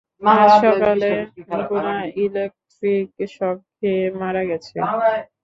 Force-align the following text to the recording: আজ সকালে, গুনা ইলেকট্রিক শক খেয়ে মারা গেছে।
আজ 0.33 0.49
সকালে, 0.63 1.09
গুনা 1.69 1.95
ইলেকট্রিক 2.23 3.07
শক 3.35 3.57
খেয়ে 3.75 4.05
মারা 4.19 4.41
গেছে। 4.49 4.75